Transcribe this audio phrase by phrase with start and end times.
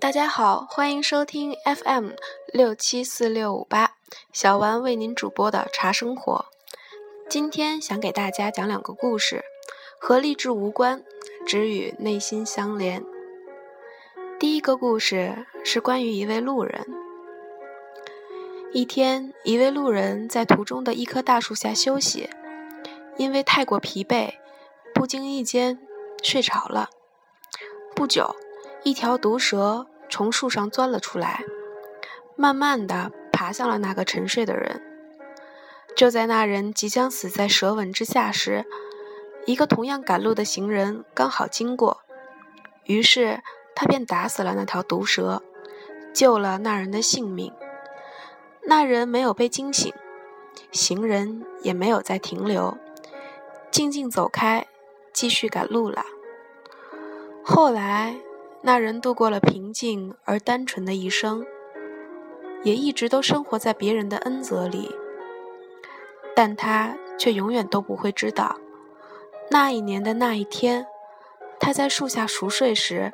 [0.00, 2.10] 大家好，欢迎收听 FM
[2.52, 3.96] 六七四六五八，
[4.32, 6.46] 小丸为您主播的茶生活。
[7.28, 9.44] 今天想给大家讲两个故事，
[10.00, 11.02] 和励志无关，
[11.46, 13.04] 只与内心相连。
[14.38, 16.86] 第一个故事是关于一位路人。
[18.72, 22.30] 一天，一位路人在途中的一棵大树下休息，
[23.16, 24.34] 因为太过疲惫，
[24.94, 25.78] 不经意间
[26.22, 26.90] 睡着了。
[27.96, 28.36] 不久。
[28.88, 31.44] 一条毒蛇从树上钻了出来，
[32.36, 34.82] 慢慢的爬向了那个沉睡的人。
[35.94, 38.64] 就在那人即将死在蛇吻之下时，
[39.44, 42.00] 一个同样赶路的行人刚好经过，
[42.84, 43.42] 于是
[43.76, 45.42] 他便打死了那条毒蛇，
[46.14, 47.52] 救了那人的性命。
[48.62, 49.92] 那人没有被惊醒，
[50.72, 52.78] 行人也没有再停留，
[53.70, 54.66] 静静走开，
[55.12, 56.06] 继续赶路了。
[57.44, 58.18] 后来。
[58.60, 61.46] 那人度过了平静而单纯的一生，
[62.62, 64.94] 也一直都生活在别人的恩泽里，
[66.34, 68.58] 但他却永远都不会知道，
[69.50, 70.86] 那一年的那一天，
[71.60, 73.12] 他在树下熟睡时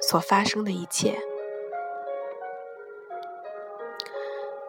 [0.00, 1.18] 所发生的一切。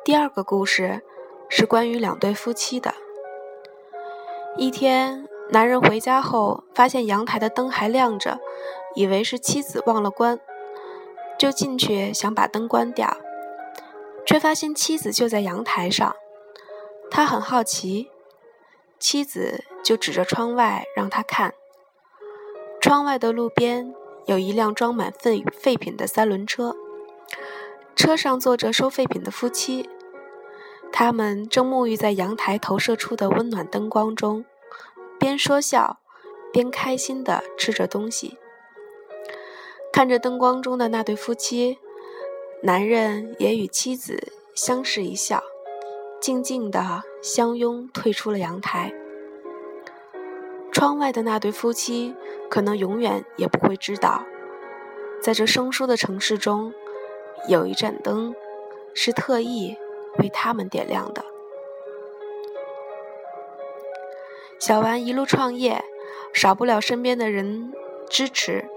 [0.06, 1.02] 第二个故事
[1.50, 2.94] 是关于两对夫妻的。
[4.56, 8.40] 一天，男人回家后发现阳台的灯还亮着。
[8.96, 10.40] 以为是妻子忘了关，
[11.38, 13.16] 就进去想把灯关掉，
[14.26, 16.16] 却发现妻子就在阳台上。
[17.12, 18.10] 他很好奇，
[18.98, 21.54] 妻子就指着窗外让他看。
[22.82, 23.94] 窗外的路边
[24.26, 26.76] 有一辆装满废废品的三轮车，
[27.96, 29.88] 车上坐着收废品的夫妻，
[30.92, 34.44] 他们正沐浴在阳台投射出的温暖灯光中，
[35.38, 36.00] 说笑，
[36.52, 38.38] 边开心地吃着东西。
[39.94, 41.80] 看着灯光中的那对夫妻，
[42.64, 45.42] 男人也与妻子相视一笑，
[46.22, 48.94] 静静地相拥退出了阳台。
[50.72, 52.14] 窗外的那对夫妻
[52.50, 54.24] 可能永远也不会知道，
[55.22, 56.72] 在这生疏的城市中，
[57.48, 58.36] 有一盏灯
[58.94, 59.76] 是特意
[60.20, 61.26] 为他们点亮的。
[64.60, 65.84] 小丸一路创业，
[66.34, 67.74] 少不了身边的人
[68.10, 68.70] 支持。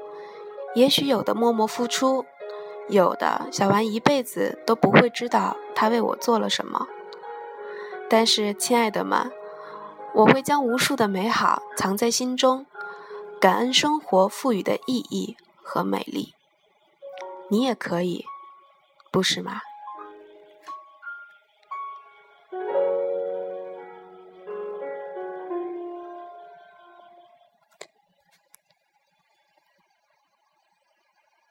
[0.75, 2.27] 也许有的默默付出，
[2.89, 6.87] 有的小丸一辈子都不会知道他为我做了什么。
[8.09, 9.33] 但是，亲爱的们，
[10.15, 12.67] 我会将无数的美好藏在心中，
[13.41, 16.35] 感恩生活赋予的意义和美丽。
[17.49, 18.27] 你也可以，
[19.11, 19.61] 不是吗？